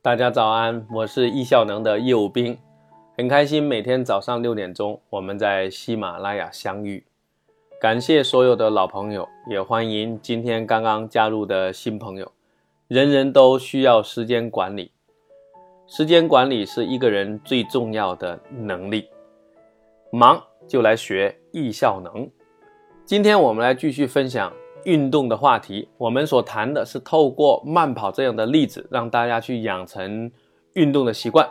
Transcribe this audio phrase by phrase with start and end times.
[0.00, 2.56] 大家早安，我是易效能的业务兵，
[3.16, 7.04] 很开心每天早上六点钟我们在喜马拉雅相遇。
[7.80, 12.30] 感谢所有的老朋友，也欢迎今天刚刚加入的新朋友。
[12.86, 14.92] 人人都需要时间管理，
[15.88, 19.08] 时间管理是一个人最重要的能力。
[20.12, 22.30] 忙就来学易效能。
[23.04, 24.52] 今天我们来继续分享。
[24.84, 30.30] 运动的话题，我们所谈的是透过慢跑这样的例子，让大家去养成
[30.74, 31.48] 运动的习惯。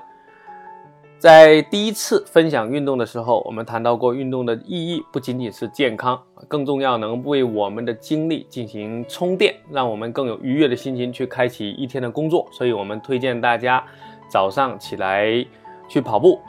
[1.20, 12.48] 在第一次分享运动的时候，我们谈到过运动的意义不仅仅是健康，更重要能为我们的精力进行充电，让我们更有愉悦的心情去开启一天的工作。
[12.52, 13.84] 所以，我们推荐大家
[14.30, 15.44] 早上起来
[15.90, 16.40] 去跑步。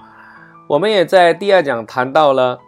[0.69, 2.59] 我们也在第二讲谈到了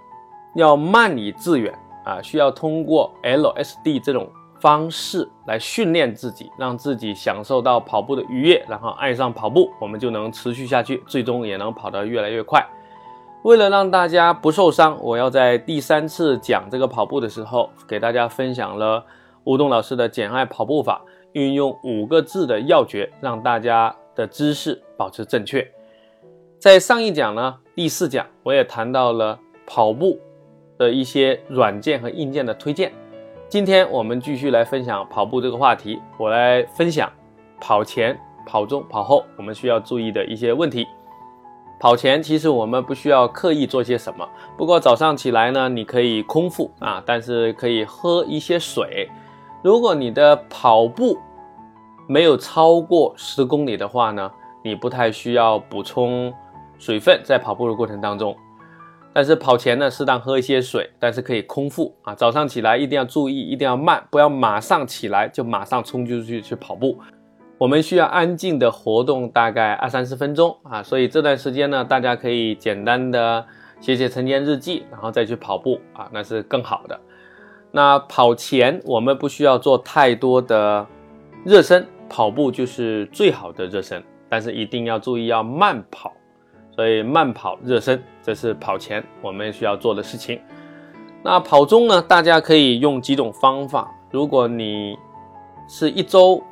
[0.55, 1.71] 要慢以致远。
[2.05, 4.29] 啊，需要通过 LSD 这种
[4.61, 12.63] 方式来训练自己，让自己享受到跑步的愉悦，然后爱上跑步，我们就能持续下去，最终也能跑得越来越快。
[13.43, 19.03] 为了让大家不受伤，我要在第三次讲这个跑步的时候，给大家分享了
[19.45, 21.01] 吴东老师的简爱跑步法，
[21.33, 25.67] 运用五个字的要诀，让大家的姿势保持正确。
[26.59, 30.19] 在上一讲呢，第四讲我也谈到了跑步。
[30.81, 32.91] 的一些软件和硬件的推荐。
[33.51, 36.01] 今天我们继续来分享跑步这个话题。
[36.17, 37.13] 我来分享
[37.61, 40.87] 跑前、跑中、跑后我们需要注意的一些问题。
[41.79, 49.11] 跑前其实我们不需要刻意做些什么，不过早上起来呢，你可以空腹啊，但是可以喝一些水。
[49.63, 51.19] 如果你的跑步
[52.09, 56.33] 没有超过十公里的话呢，你不太需要补充
[56.79, 58.35] 水分在跑步的过程当中。
[59.13, 62.15] 但是跑前呢，适当喝一些水，但是可以空腹啊。
[62.15, 66.99] 早上起来一定要注意，一定要慢，不要马上起来就马上冲出去去跑步。
[67.59, 73.45] 我们需要安静的活动大概二三十分钟啊，所以这段时间呢，大家可以简单的
[73.81, 76.99] 写写晨间日记，然后再去跑步啊，那是更好的。
[77.73, 80.87] 那跑前我们不需要做太多的
[81.45, 86.13] 热身，跑步就是最好的热身，但是一定要注意要慢跑。
[86.81, 90.41] 所以慢跑热身，这是跑前我们需要做的事情。
[91.23, 92.01] 那跑中呢？
[92.01, 93.95] 大家可以用几种方法。
[94.11, 94.97] 如果你
[95.69, 96.43] 是一周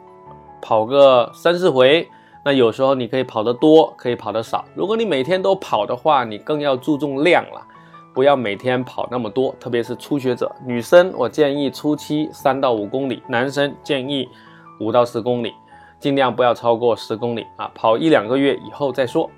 [0.60, 2.06] 跑个三四回，
[2.44, 4.62] 那有时候你可以跑得多，可以跑得少。
[4.74, 7.66] 如果你每天都跑的话，你更要注重量了，
[8.12, 9.54] 不要每天跑那么多。
[9.58, 14.28] 特别是初学者，女生我建议初期三到五公里，男生建议
[14.78, 15.54] 五到十公里，
[15.98, 17.70] 尽量不要超过十公里啊。
[17.74, 19.30] 跑一两个月以后再说。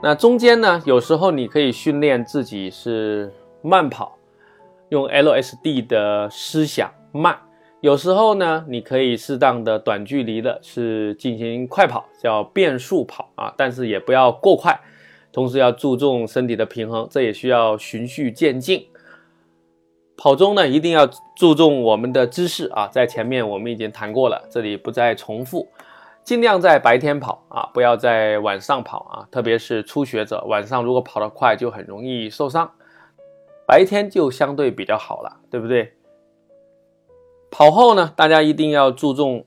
[0.00, 3.32] 那中间呢，有时候你可以训练自己是
[3.62, 4.16] 慢跑，
[4.90, 7.34] 用 LSD 的思想慢；
[7.80, 14.78] 有时候呢，你可以适当的短距离的是进行快跑，叫变速跑啊，但是也不要过快，
[15.32, 18.86] 同时要注重身体的平衡，这也需要循序渐进。
[20.16, 25.66] 跑中呢，一定要注重我们的姿势啊，在前面我们已经谈过了，这里不再重复。
[26.28, 32.70] 尽量在白天跑啊，不要在晚上跑啊，特别是初学者，晚上如果跑得快就很容易受伤。
[33.66, 35.94] 白天就相对比较好了，对不对？
[37.50, 39.46] 跑后呢，大家一定要注重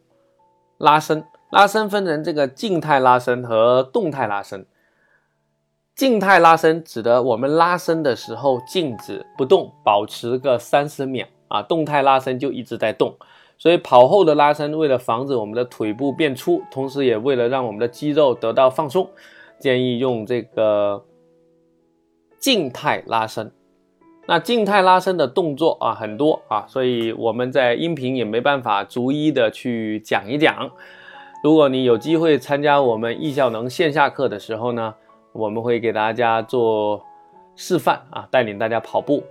[0.79, 1.23] 拉伸。
[1.51, 4.65] 拉伸分成这个静态拉伸和动态拉伸。
[5.93, 11.61] 静态拉伸指的我们拉伸的时候静止不动，保持个三十秒啊。
[11.61, 13.15] 动态拉伸就一直在动。
[13.61, 19.07] 所以跑后的拉伸，为了防止我们的腿部变粗，同时也为了让我们的肌肉得到放松，
[19.59, 21.05] 建议用这个
[22.39, 23.51] 静态拉伸。
[24.25, 30.71] 那静态拉伸的动作啊很多啊，所以我们在音频也没办法逐一的去讲一讲。
[31.43, 34.95] 如果你有机会参加我们易效能线下课的时候呢，
[35.33, 37.05] 我们会给大家做
[37.55, 39.23] 示范啊，带领大家跑步。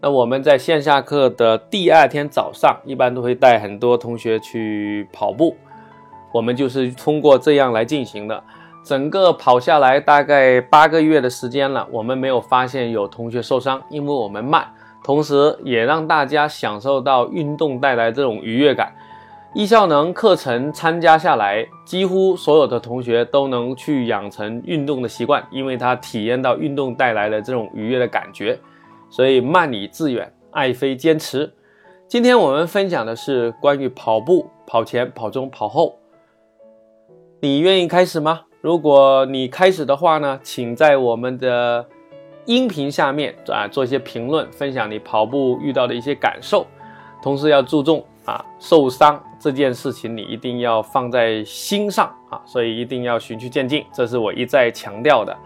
[0.00, 5.56] 那我们在线下课的第二天早上，一般都会带很多同学去跑步。
[6.32, 8.42] 我们就是通过这样来进行的。
[8.84, 14.68] 整个跑下来大概八个月的时间了，我们没有发现有同学受伤，因为我们慢，
[15.02, 18.94] 同时也让大家享受到运动带来这种愉悦感。
[19.52, 28.56] 易效能课程参加下来，几乎所有的同学都能去养成运动的习惯，因为他体验到运动带来的这种愉悦的感觉。
[29.10, 31.52] 所以慢以致远，爱非坚持。
[32.06, 35.98] 今天我们分享的是关于跑步，跑前、跑中、跑后。
[37.40, 38.42] 你愿意开始吗？
[38.60, 41.86] 如果你开始的话呢，请在我们的
[42.46, 46.66] 音频下面啊做一些评论，分享你跑步遇到的一些感受。
[47.22, 55.36] 同时要注重啊，受伤这件事情你一定要放在心上啊，所以一定要循序渐进，这是我一再强调的。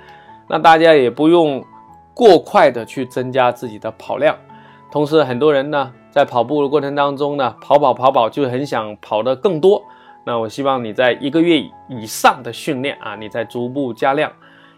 [0.49, 1.65] 那大家也不用
[2.15, 4.37] 过快的去增加自己的跑量，
[4.91, 9.83] 同时很多人呢在跑步的过程当中呢，跑跑跑跑就很想跑得更多。
[10.25, 14.33] 那我希望你在一个月以上的训练啊，你在逐步加量，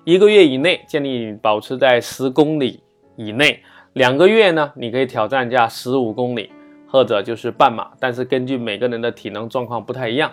[0.04, 2.82] 一个月以内建议保持在十公里
[3.16, 6.50] 以内，两个月呢你可以挑战一下十五公里。
[6.86, 10.30] 或者就是半马，但是根据每个人的体能状况不太一样。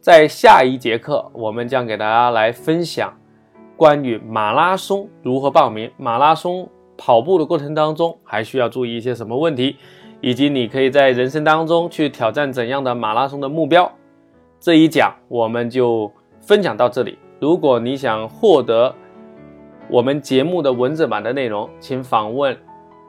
[0.00, 3.16] 在下一节课，我们将给大家来分享
[3.80, 6.68] 关于马拉松如何报名，马拉松
[6.98, 9.76] 跑步的过程当中还需要注意一些什么问题，
[10.20, 13.90] 以及你可以在人生当中去挑战怎样的马拉松的目标。
[14.60, 16.12] 这一讲我们就
[16.42, 17.18] 分享到这里。
[17.38, 18.94] 如果你想获得
[19.88, 22.54] 我们节目的文字版的内容，请访问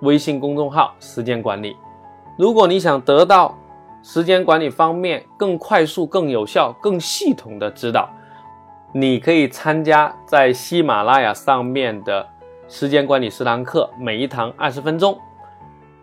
[0.03, 1.75] 微信公众号“时间管理”。
[2.39, 3.59] 如果你想得到
[4.01, 8.09] 时间管理方面更快速、更有效、更系统的指导，
[8.93, 12.27] 你可以参加在喜马拉雅上面的
[12.67, 15.17] 时间管理十堂课，每一堂二十分钟，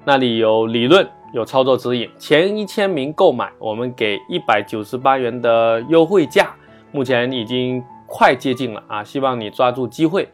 [0.07, 2.09] 那里有理论，有操作指引。
[2.19, 6.55] 前一千名购买，我们给一百九十八元的优惠价，
[6.91, 9.05] 目前已经快接近了啊！
[9.05, 10.27] 希望你抓住机会，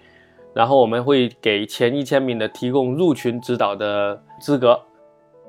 [0.53, 4.81] 然后我们会给前一千名的提供入群指导的资格。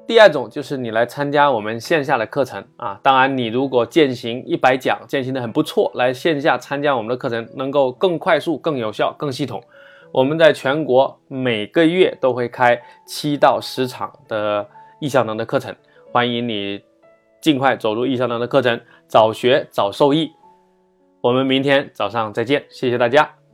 [0.07, 9.61] 第二种就是你来参加我们线下的课程啊，当然你如果践行一百讲践行的很不错，来线下参加我们的课程能够更快速、更有效、更系统。
[10.11, 14.65] 我们在全国每个月都会开七到十场的
[14.99, 15.75] 易效能的课程，
[16.11, 16.81] 欢迎你
[17.41, 20.31] 尽快走入易效能的课程，早学早受益。
[21.21, 23.44] 我们明天早上再见，谢谢大家。